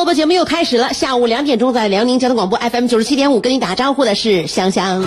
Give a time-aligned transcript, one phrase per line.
[0.00, 5.04] 播播节目又开始了，下午两点钟在辽宁交通广播 FM 九十七点五跟你打招呼的是香香。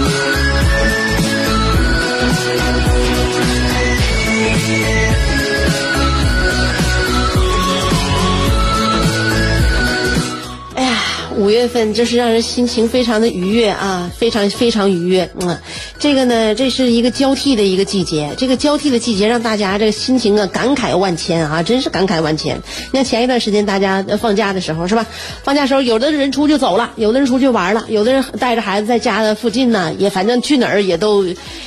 [11.53, 15.29] 月份真是让人心情非常的愉悦啊，非常非常愉悦。
[15.39, 15.57] 嗯，
[15.99, 22.57] 这个呢，这是一个交替的一个季节，这个交替的季节让大家这个心情啊感慨万千啊，真是感慨万千。
[22.91, 25.05] 你看前一段时间大家放假的时候是吧？
[25.43, 31.25] 放假时候有的人出去走了，有的人出去玩了，有的人带着孩子在家的附近呢，也反正去哪儿也都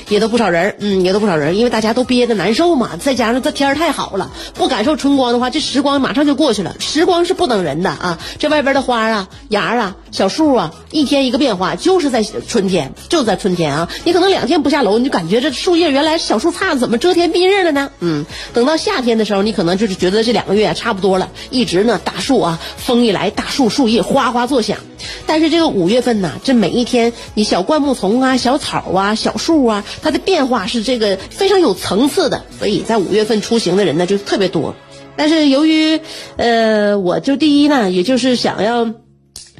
[0.08, 2.96] 也都不少人，嗯，也都不少人，因为大家都憋得难受嘛。
[2.98, 6.74] 再加上这天儿太好了，不感受春光的话，这时光马上就过去了。
[6.80, 13.88] 时光是不等人的啊，这外边的花啊、芽啊、小树啊，一天一个变化，就是在春天，就在春天啊。
[14.04, 17.90] 你可能两天不下楼，你就感觉这树叶原来小树杈子怎么遮天蔽日了呢？
[18.00, 24.78] 嗯，等到夏天的时候，你可能就是觉得这两个月差不多了，一直呢大树啊，风一来，大树树叶哗哗作响。
[25.26, 34.74] 但是这个五月份呢，这每一天，你小灌木丛啊、小草啊、小树啊，它的变化是这个非常有层次的，所以在五月份出行的人呢就特别多。
[35.16, 36.00] 但是由于，
[36.36, 38.86] 呃，我就第一呢，也就是想要。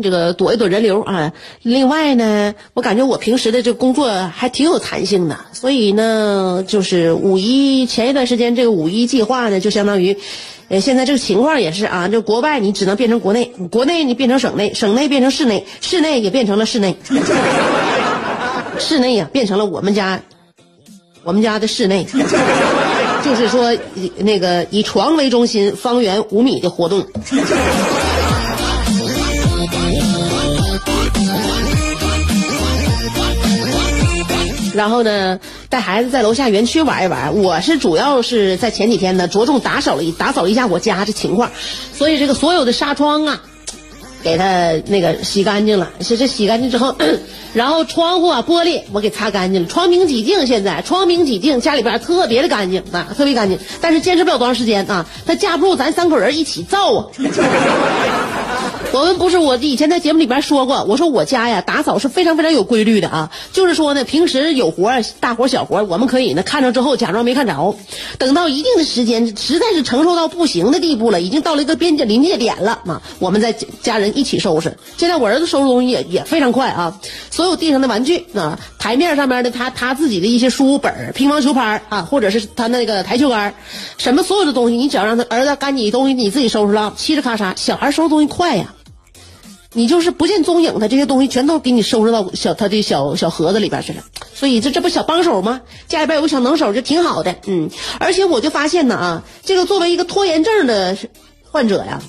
[0.02, 10.16] 这个躲一躲人流啊，另外呢，我感觉我平时的这工作还挺有弹性的，所以呢，就是五一前一段时间这个五一计划呢，就相当于，
[10.68, 16.96] 呃，现在这个情况也是啊，就国外你只能变成国内，国内你变成省内，省内变成市内，市内也变成了室内，
[18.78, 20.20] 室内呀变成了我们家，
[21.24, 22.06] 我们家的室内，
[23.24, 23.74] 就是说
[24.18, 27.06] 那个以床为中心，方圆五米的活动。
[34.76, 37.42] 然后呢，带孩子在楼下园区玩一玩。
[37.42, 41.50] 我是主要是在前几天呢，着重打扫了一打扫一下我家这情况，
[41.94, 43.41] 所以这个所有的纱窗啊，
[44.22, 45.91] 给它那个洗干净了。
[46.00, 46.94] 是这洗干净之后，
[47.54, 50.47] 然后窗户啊玻璃我给擦干净了，窗明几净。
[50.47, 53.58] 现在窗明几净，家里边特别的干净啊，特别干净。
[53.81, 57.06] 但是坚持不了多长时间啊，它架不住咱三口人一起造啊。
[58.92, 67.76] 我们不是我以前在节目里边说过，我说我家呀打扫是非常非常有规律的啊，就是说呢，平时有活大活小活我们可以呢看着之后假装没看着，
[68.19, 74.78] 等到一定的时间实在是承受到不行的地步了，已经到了一个边界临界点了嘛，我们再家人一起收拾。
[74.96, 76.98] 现在我儿子收拾东西也也非常快啊，
[77.30, 83.54] 所有地上的玩具啊，台面上面的他他自己的一些书本、乒乓球拍啊，或者是他那个台球杆，
[83.98, 88.72] 什么所有的东西，你只要让他儿子赶紧东西你自己收拾了，嘁哩咔嚓，小孩收拾东西快呀。
[89.76, 94.03] 你就是不见踪影，他这些东西全都给你收拾到小他的小小盒子里边去了。
[94.34, 95.60] 所以这这不小帮手吗？
[95.87, 97.37] 家里边有个小能手就挺好的。
[97.47, 97.69] 嗯，
[98.00, 100.97] 而且我就发现呢啊，这个作为一个拖延症的
[101.42, 102.00] 患者呀，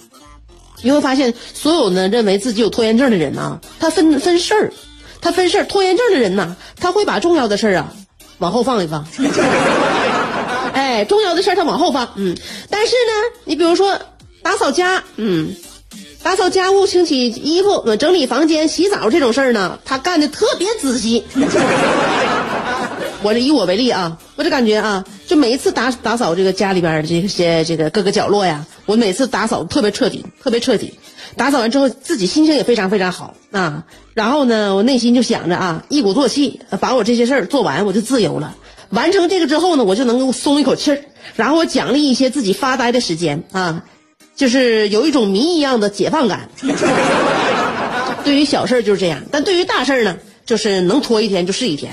[0.82, 4.72] 你会发现所有呢认为自己有拖延症的人呢，他分分事儿，
[5.20, 5.66] 他分事儿。
[5.66, 7.94] 拖延症的人呢，他会把重要的事儿啊
[8.38, 9.06] 往后放一放。
[10.72, 12.14] 哎，重要的事儿他往后放。
[12.16, 12.34] 嗯，
[12.70, 14.00] 但是呢，你比如说
[14.42, 15.54] 打扫家，嗯。
[16.24, 21.24] 打扫家务、清洗衣服、整理房间、洗澡这种事儿呢，他干的特别仔细。
[23.24, 30.94] 我这以我为例啊，我就感觉啊，就每一次打打扫这个家里边的这些这个各个角落呀，我每次打扫特别彻底，特别彻底。
[31.36, 33.86] 打扫完之后，自己心情也非常非常好啊。
[34.14, 38.56] 然后呢，我内心就想着啊，一鼓作气把我这些事儿做完，我就自由了。
[38.90, 41.02] 完成这个之后呢，我就能够松一口气儿，
[41.36, 43.84] 然后我奖励一些自己发呆的时间啊。
[44.38, 46.48] 就是有一种谜一样的解放感。
[48.24, 51.92] 对于小事就是这样，但对于大事呢，就是能拖一天就是一天。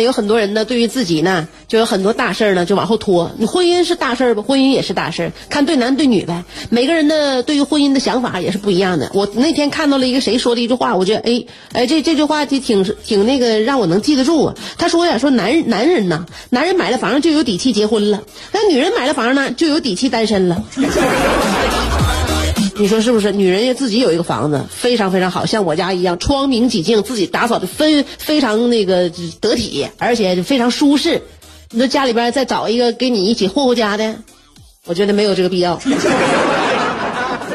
[0.00, 3.32] 有很多人呢，对于自己呢，就有很多大事儿呢，就往后拖。
[3.38, 4.42] 你婚姻是大事儿吧？
[4.42, 6.44] 婚姻也是大事儿，看对男对女呗。
[6.70, 9.10] 每个人的对于婚姻的想法也是不一样的。
[9.14, 14.54] 我那天看到了一个谁说的一句话，我觉得哎哎，这这句话就挺挺那个让我能记得住啊。
[14.78, 18.22] 他说呀，说男男人呐，男人买了房就有底气结婚了，
[18.52, 20.64] 那女人买了房呢就有底气单身了。
[22.78, 23.32] 你说是不是？
[23.32, 31.22] 女人也自己有一个房子，非常非常好，像我家一样，窗明几净，自己打扫的非非常那个得体，而且非常舒适。
[31.70, 34.16] 你说家里边再找一个给你一起霍霍家的，
[34.84, 35.80] 我觉得 没有这个必要，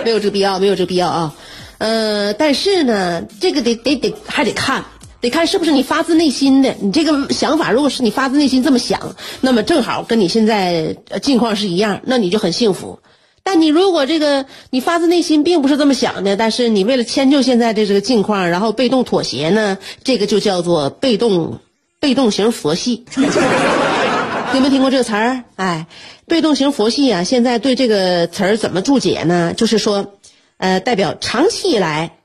[0.04, 1.36] 没有这个必要，没有这个必要啊。
[1.78, 4.86] 呃，但是呢，这个得得得还得看，
[5.22, 6.76] 得看是不是你发自内心的。
[6.80, 13.00] 你这个想法，如果是你发自内心这么想，那么正好跟你现在境况是一样，那你就很幸福。
[13.44, 21.60] 但你如果这个你发自内心并不是这么想的，但是你为了迁就现在的这个境况，然后被动妥协呢，这个就叫做被动
[22.00, 23.06] 被动型佛系。
[24.54, 25.44] 有没听过这个词儿？
[25.56, 25.88] 哎，
[26.28, 29.54] 被动型佛系啊，现在对这个词儿怎么注解呢？
[29.56, 30.14] 就是说，
[30.58, 32.18] 呃，代表长期以来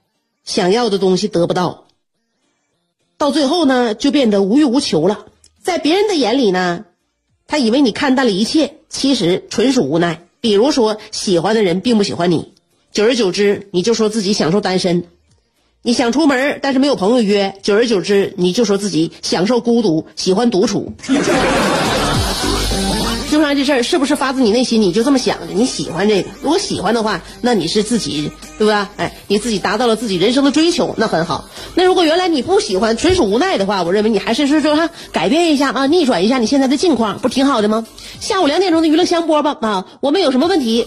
[0.44, 1.84] 想要的东西得不到，
[3.16, 5.26] 到最后呢就变得无欲无求了。
[5.62, 6.84] 在别人的眼里呢，
[7.46, 10.22] 他以为你看淡了一切，其实纯属无奈。
[10.46, 12.52] 比如说，喜欢的人并不喜欢你，
[12.92, 15.02] 久而久之，你就说自己享受单身；
[15.82, 20.92] 你想出门，但是没有朋友约，久而久之，你就说自己享受孤独，喜欢独处。
[23.54, 24.80] 这事儿是不是发自你内心？
[24.80, 25.46] 你就这么想的？
[25.52, 26.28] 你喜欢这个？
[26.42, 28.88] 如果喜欢的话，那你是自己对吧？
[28.96, 31.44] 哎，你自己达到了自己人生的追求，那很好。
[31.74, 37.86] 那如果原来你不喜欢，纯属无奈的话，我认为你还是是说哈，改变一下啊，逆转一下你现在的境况，不挺好的吗？
[38.20, 40.86] 下午两点钟的娱乐香饽吧啊，我们有什么问题，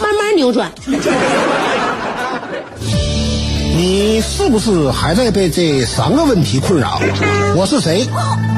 [0.00, 0.72] 慢慢扭转。
[3.74, 7.00] 你是不是还在被这三个问题困扰？
[7.56, 8.06] 我是谁？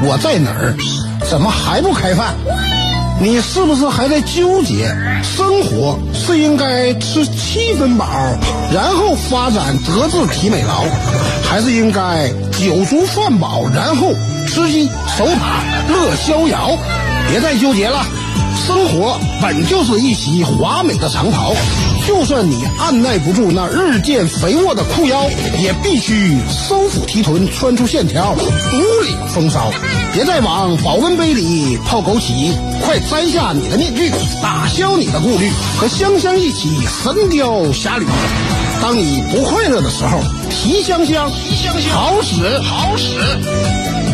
[0.03, 0.75] 我在哪儿？
[1.27, 2.35] 怎么还不开饭？
[3.21, 4.87] 你是不是还在纠结？
[5.23, 8.05] 生活是应该吃七分饱，
[8.73, 10.83] 然后发展德智体美劳，
[11.49, 14.13] 还是应该酒足饭饱，然后
[14.47, 14.85] 吃鸡
[15.17, 16.77] 守塔乐逍遥？
[17.29, 18.05] 别再纠结了，
[18.67, 21.55] 生活本就是一袭华美的长袍。
[22.07, 25.27] 就算你按耐不住那日渐肥沃的裤腰，
[25.59, 29.71] 也必须收腹提臀，穿出线条，独领风骚。
[30.13, 34.11] 别再往保温杯里泡枸杞，快摘下你的面具，
[34.41, 35.49] 打消你的顾虑，
[35.79, 38.05] 和香香一起神雕侠侣。
[38.81, 40.19] 当你不快乐的时候，
[40.49, 44.04] 提香香，提香香好使好使。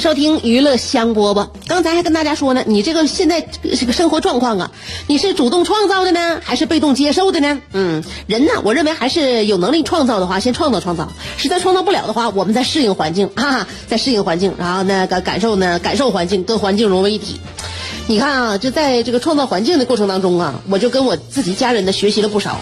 [0.00, 4.70] 收听娱乐香饽饽，刚才还跟大家说呢，你这个现在这个生活状况啊，
[5.06, 7.60] 你是主动创造的呢，还是被动接受的呢？
[7.72, 17.40] 嗯，人呢，我认为还是有能力创造的话，先创造创造；实在创造不了的话，我们再适应环境啊，再适应环境，然后呢，感感受呢，感受环境，跟环境融为一体。
[18.08, 22.60] 你看啊，就在这个创造环境的过程当中啊，我就跟我自己家人呢学习了不少。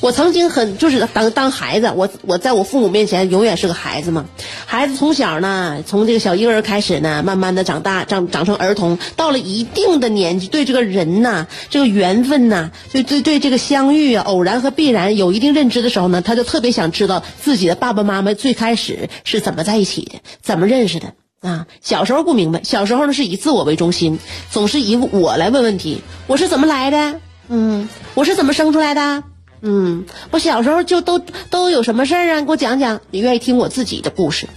[0.00, 4.24] 我曾经很就是当当孩子，我我在我父母面前永远是个孩子嘛。
[4.64, 21.12] 孩子从小呢，从这个小婴儿开始呢，慢慢的长大，长长成儿童，到了一定的年纪，对这个人呐，这个缘分呐，对对对这个相遇啊、偶然和必然有一定认知的时候呢，他就特别想知道自己的爸爸妈妈最开始是怎么在一起的，怎么认识的。
[21.46, 24.18] 啊，小时候不明白，小时候呢是以自我为中心，
[24.50, 26.02] 总是以我来问问题。
[26.26, 27.20] 我是怎么来的？
[27.48, 29.22] 嗯，我是怎么生出来的？
[29.60, 32.40] 嗯，我小时候就都都有什么事儿啊？
[32.40, 33.00] 给我讲讲。
[33.12, 34.48] 你愿意听我自己的故事？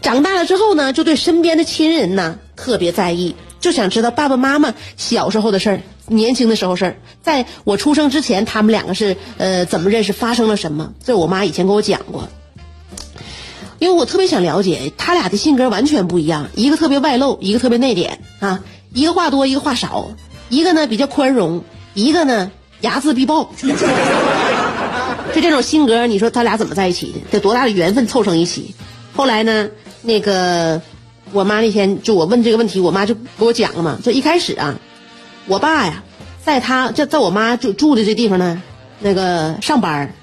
[0.00, 6.96] 长大了之后呢，就对身边的亲人呢特别在意，就想知道爸爸妈妈小时候的事儿，年轻的时候事儿。
[7.22, 10.92] 在我出生之前，他们两个是呃怎么认识，发生了什么？
[11.04, 12.28] 这我妈以前跟我讲过。
[13.78, 20.08] 因为我特别想了解他俩的性格完全不一样，一个特别外露，一个特别内敛啊，一个话多，一个话少，
[20.48, 21.62] 一个呢比较宽容，
[21.94, 22.50] 一个呢
[22.82, 23.50] 睚眦必报。
[25.34, 27.18] 就这种性格，你说他俩怎么在一起的？
[27.30, 28.74] 得多大的缘分凑成一起？
[29.14, 29.68] 后来呢，
[30.00, 30.80] 那个
[31.32, 33.98] 我妈那天就我问这个问题，我妈就给我讲了嘛。
[34.02, 34.76] 就一开始啊，
[35.46, 36.02] 我爸呀，
[36.42, 38.62] 在他在在我妈住住的这地方呢，
[39.00, 40.14] 那个上班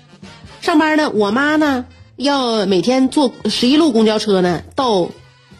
[0.61, 5.09] 上班呢，我妈呢要每天坐十一路公交车呢到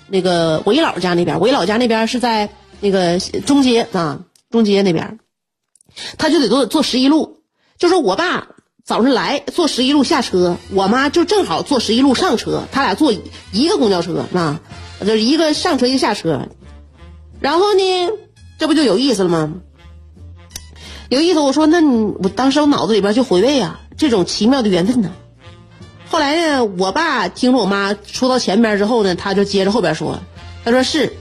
[0.07, 5.19] 那个我姨姥家那边，我姨姥家那边是在那个中街啊，中街那边，
[6.17, 7.39] 他就得坐坐十一路。
[7.77, 8.49] 就说我爸
[8.85, 13.13] 早上来坐十一路下车，我妈就正好坐十一路上车，他俩坐
[13.51, 14.61] 一个公交车啊，
[14.99, 16.47] 就是一个上车一个下车。
[17.39, 18.09] 然后呢，
[18.59, 19.53] 这不就有意思了吗？
[21.09, 25.11] 有意思，我说那你我当时我脑子里边就回味啊，这种奇妙的缘分呢。
[26.13, 30.19] 后来呢，我爸听着我妈说到前边之后呢，他就接着后边说，
[30.63, 31.11] 他说是，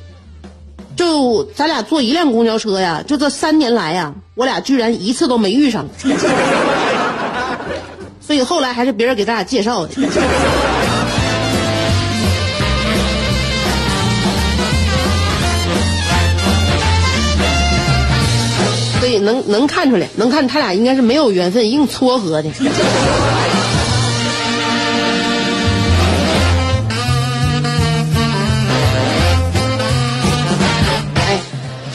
[0.95, 5.89] 就咱俩坐一辆公交车呀，就这三年来呀，我俩居然一次都没遇上，
[8.21, 9.95] 所以后来还是别人给咱俩介绍的。
[19.01, 22.51] 所以能能看出来，能看他俩应该是没有缘分，硬撮合的。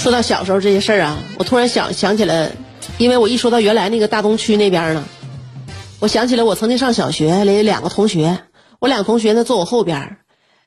[0.07, 2.53] 说到小时候这些事儿啊，我突然想想起来，
[2.97, 5.03] 因为我一说到原来那个大东区那边呢，
[5.99, 8.39] 我想起来我曾经上小学里两个同学，
[8.79, 10.19] 我两个同学呢坐我后边，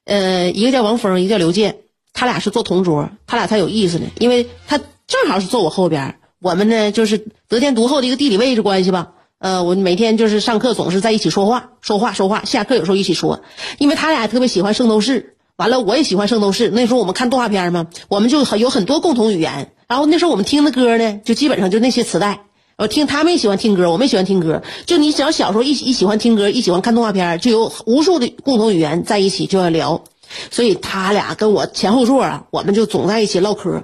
[0.05, 1.77] 呃，一个叫王峰，一个叫刘健，
[2.13, 9.13] 他俩是坐同桌，他俩才有意思呢，因为他正好是坐我后边，我们呢就是得天独厚的一个地理位置关系吧。
[9.39, 13.41] 呃，我每天就是上课总是在一起说话，说话说话，下课有时候一起说，
[13.79, 15.39] 因为他俩特别喜欢圣斗士。
[15.61, 16.71] 完了，我也喜欢圣斗士。
[16.71, 19.75] 那时候我们看动画片嘛，我们就很有很多共同语言。
[19.87, 22.45] 然后那时候我们听的歌呢，就基本上就那些磁带。
[22.79, 24.63] 我听他们也喜欢听歌，我们也喜欢听歌。
[24.87, 30.03] 就你只要小时候一一喜欢听歌，一喜欢看动画片，就有无数的共同语言在一起就要聊。
[30.51, 33.83] 所以他俩跟我前后座啊，我们就总在一起唠嗑。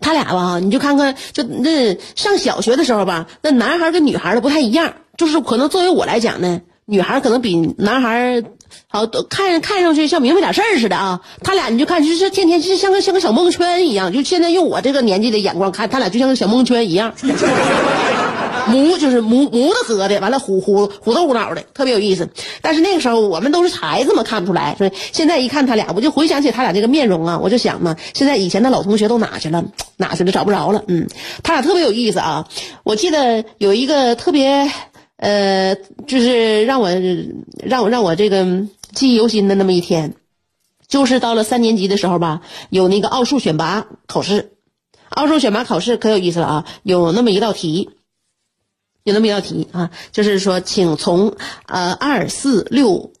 [0.00, 4.94] 他俩吧，你就看看，就那上小学的时候吧，那男孩跟女孩的不太一样。
[5.18, 8.42] 就是可能作为我来讲呢，女孩可能比男孩
[8.88, 11.20] 好，都看看上去像明白点事儿似的啊。
[11.42, 14.12] 他俩你就看，就是天天就像个像个小蒙圈一样。
[14.12, 17.14] 就现在用我这个年纪的眼光看，他俩就像个小蒙圈一样。
[18.66, 22.30] 模就是模模的合的，完了虎虎虎头虎脑的，特别有意思。
[22.62, 24.74] 但是那个时候我们都是孩子嘛，看不出来。
[24.78, 29.64] 所以现在一看他俩，我就回想起他俩这个面容啊，我就想嘛，现在以前的老同学都哪去了？
[29.98, 30.32] 哪去了？
[30.32, 30.82] 找不着了。
[30.88, 31.06] 嗯，
[31.42, 32.48] 他俩特别有意思啊。
[32.84, 34.70] 我记得有一个特别
[35.16, 36.90] 呃，就是让我
[37.62, 40.14] 让我让我这个记忆犹新的那么一天，
[40.88, 44.52] 就是到了三年级的时候吧，有那个奥数选拔考试。
[45.08, 47.90] 奥数选拔考试可有意思了啊，有那么一道题。
[49.04, 53.12] 有那么一道题啊，就是说，请从呃二四六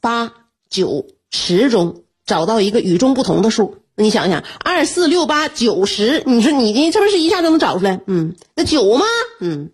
[0.00, 0.32] 八
[0.70, 3.78] 九十中找到一个与众不同的数。
[3.96, 8.00] 你想想，二四六八九十，你说你这这不是一下就能找出来？
[8.06, 9.06] 嗯，那九吗？
[9.40, 9.70] 嗯，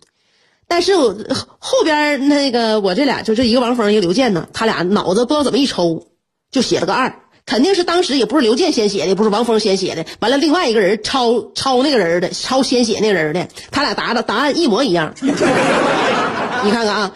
[0.67, 1.15] 但是我
[1.59, 6.07] 后边那个我这俩就这一个王峰一个刘健呢，他俩脑子不知道怎么一抽，
[6.51, 7.21] 就写了个二。
[7.45, 10.03] 肯定是当时也不是刘健先写的，也不是王峰先写的。
[10.19, 15.13] 完了，另外一个人抄抄那个人的，抄先写那个人的，他俩答的答案一模一样。
[15.21, 17.11] 你看看啊，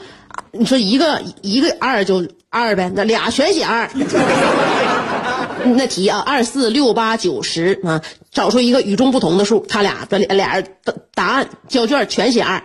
[0.51, 3.89] 你说一个一个二就二呗，那俩全写二。
[5.65, 7.99] 那题啊，二四六八九十啊，
[8.31, 12.61] 找出一个与众不同的数，他俩的俩答答案交卷全写二。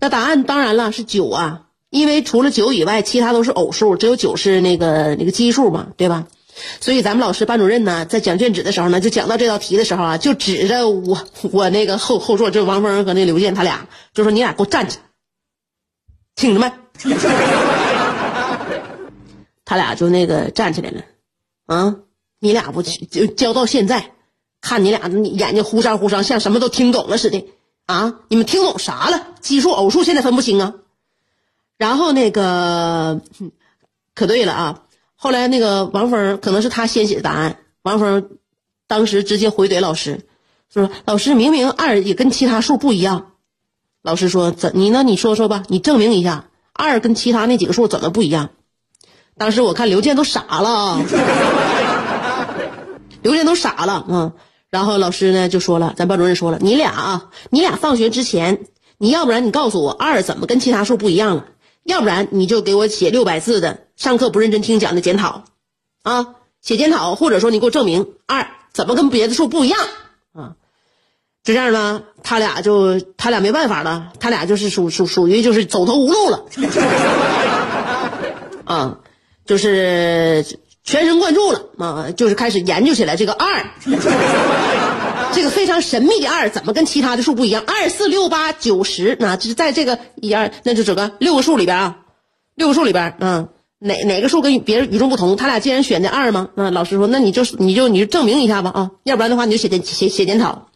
[0.00, 6.26] 那答案当然了是九啊，因为除了九以外，其他都是偶数，只有九是那个那个奇数嘛，对吧？
[6.80, 11.18] 所以咱们老师班主任呢，在讲卷子的时候呢，就讲到这道题的时候啊，就指着我
[11.52, 14.98] 我那个后后座，就王峰和那刘健他俩，就说你俩给我站起，
[16.34, 16.70] 听着没？
[19.64, 21.02] 他俩就那个站起来了，
[21.66, 21.96] 啊，
[22.40, 24.10] 你俩不去就教到现在，
[24.60, 27.46] 看你俩眼睛忽闪忽闪，像什么都听懂了似的
[27.90, 28.14] 啊？
[28.28, 29.26] 你们听懂啥了？
[29.40, 30.74] 奇数偶数现在分不清啊？
[31.76, 33.20] 然后那个，
[34.14, 34.82] 可对了啊。
[35.16, 38.30] 后来那个王峰可能是他先写的答案，王峰
[38.86, 40.26] 当时直接回怼老师，
[40.72, 43.32] 说：“老师明明二也跟其他数不一样。”
[44.02, 45.02] 老师说：“怎你呢？
[45.02, 48.48] 你说说吧，你证明一下二跟其他那几个数怎么不一样？”
[49.36, 51.00] 当时我看刘健都傻了啊，
[53.22, 54.32] 刘健都傻了啊！
[54.70, 58.66] 然后老师呢就说了，咱班主任说了：“你俩啊，你俩放学之前，
[58.98, 61.46] 你要不然你告诉我二怎么跟其他数不一样了。”
[61.82, 65.44] 要不然你就给我写六百字的上课不认真听讲的检讨，
[66.02, 69.80] 啊，写检讨，或者说你给我证明二怎么跟别的数不一样
[70.34, 70.56] 啊？
[71.42, 76.44] 就这样呢，他俩就他俩没办法了，他俩就是属属属于就是走投无路了，
[78.64, 78.98] 啊，
[79.46, 80.44] 就是
[80.90, 83.70] 全神贯注了啊，就是开始研究起来这个二。
[85.32, 87.62] 这个非常神秘的二怎么跟其他的数不一样？
[87.64, 91.98] 二四六八九十，那就是在这个一二，那就整个六个数里边啊，
[92.56, 95.36] 六个数里边，嗯，哪哪个数跟别人与众不同？
[95.36, 96.48] 他俩既然选的二吗？
[96.56, 100.69] 嗯，老师说，那你就你就你就证明一下吧啊，要不然的话你就写检写写检讨。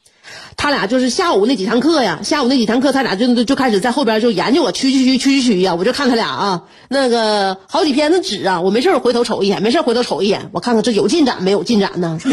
[0.56, 12.18] 他俩就是下午那几堂课呀，下午那几堂课，他俩就就开始在后边就研究我区区区区区呀，我就看他俩啊，那个好几篇子纸啊，我没事回头瞅一眼，没事回头瞅一眼，我看看这有进展没有进展呢。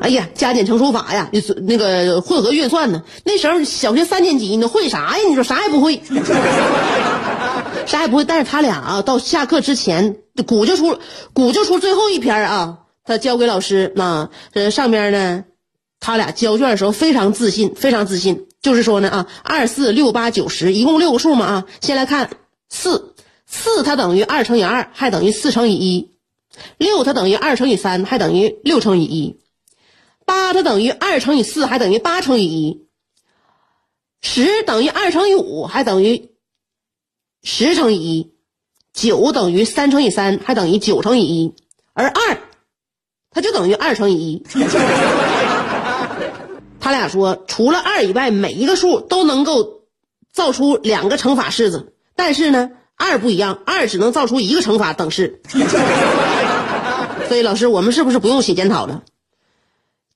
[0.00, 1.30] 哎呀，加减乘除法呀，
[1.62, 3.02] 那个混合运算呢？
[3.24, 5.24] 那时候小学三年级，你会啥呀？
[5.28, 6.02] 你说啥也不会，
[7.86, 8.24] 啥也不会。
[8.24, 10.98] 但是他俩啊，到下课之前，鼓就出
[11.32, 15.44] 鼓就出最后一篇啊，他交给老师那这上面呢，
[16.02, 18.48] 他俩交卷的时候非常自信，非常自信。
[18.60, 21.66] 就是说呢啊，二四六八九十，一共六个数嘛啊。
[21.80, 22.30] 先来看
[22.68, 23.14] 四，
[23.46, 26.10] 四它等于二乘以二，还等于四乘以一；
[26.76, 29.38] 六它等于二乘以三，还等于六乘以一。
[30.26, 32.88] 八它等于二乘以四，还等于八乘以一；
[34.20, 36.30] 十等于二乘以五，还等于
[37.44, 38.32] 十乘以一；
[38.92, 41.54] 九等于三乘以三，还等于九乘以一；
[41.92, 42.40] 而二，
[43.30, 44.42] 它就等于二乘以一。
[46.82, 49.82] 他俩说，除了二以外，每一个数都能够
[50.32, 55.40] 造出两个乘法式子，但是呢，二不一样，二只能造出一个乘法等式。
[57.28, 59.04] 所以，老师，我们是不是不用写检讨了？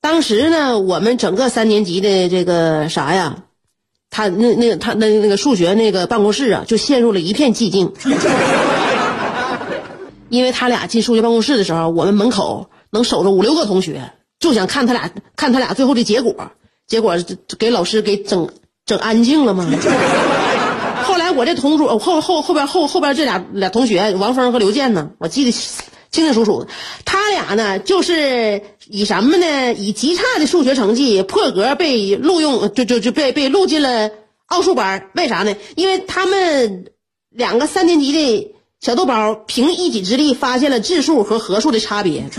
[0.00, 3.44] 当时呢，我们整个三年级的这个啥呀，
[4.10, 7.92] 他那那他那那个数学那个办公室啊，就陷入了一片寂静。
[10.28, 16.50] 因为他俩进数学办公室的时候，我们门口能守着五六个同学，就想看他俩看他俩最后的结果。
[16.86, 17.16] 结果
[17.58, 18.48] 给老师给整
[18.84, 19.66] 整安静了吗？
[21.02, 26.66] 后来我这同桌后后后边后后边这俩俩同学王峰和刘健呢，我记得清清楚楚。
[27.04, 29.74] 他俩呢，就是以什么呢？
[29.74, 34.10] 以极差的数学成绩破格被录用，就就就被被录进了
[34.46, 35.10] 奥数班。
[35.14, 35.56] 为啥呢？
[35.74, 36.86] 因为他们
[37.30, 42.24] 两个三年级的小豆包凭一己之力发现了质数和合数的差别。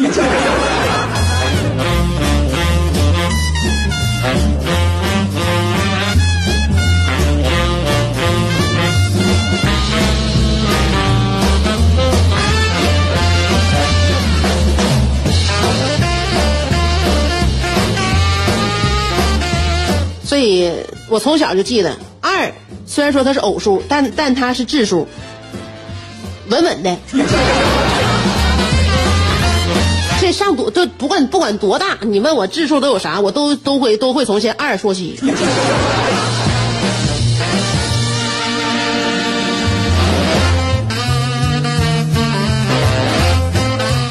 [20.37, 20.71] 所以
[21.09, 22.51] 我从小就记得，二
[22.85, 25.07] 虽然说它是偶数，但但它是质数，
[26.49, 26.95] 稳稳的。
[30.21, 35.19] 这上多都不管不管多大，你问我质数都有啥，我都都会都会从先二说起。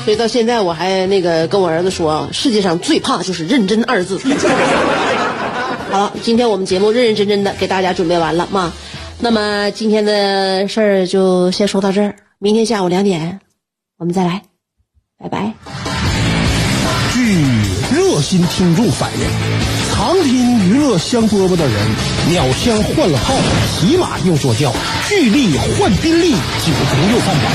[0.04, 4.20] 所以到现在我还那个跟我儿子说，世界上最怕就是认真二字。
[5.96, 8.70] 好了，今天我们节目认认真真的给大家准备完了嘛，
[9.18, 13.40] 那么今天的事儿就先说到这儿，明天下午两点
[13.98, 14.42] 我们再来，
[15.18, 15.54] 拜拜。
[17.14, 17.40] 据
[17.96, 19.20] 热心听众反映，
[19.90, 21.74] 常听娱乐香饽饽的人，
[22.28, 23.34] 鸟枪换了炮，
[23.80, 24.70] 骑马又坐轿，
[25.08, 27.48] 巨力换宾利，酒足又饭饱，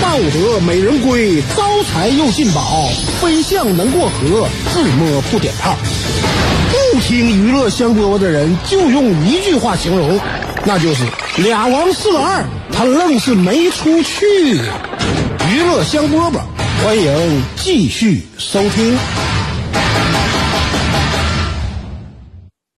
[0.00, 2.88] 抱得美人归，招财又进宝，
[3.20, 5.76] 飞象能过河，自摸不点炮。
[6.92, 10.18] 不听娱乐香饽饽的人，就用一句话形容，
[10.64, 11.04] 那就是
[11.36, 14.24] 俩王四个二，他愣是没出去。
[15.50, 16.40] 娱乐香饽饽，
[16.82, 18.96] 欢迎继续收听。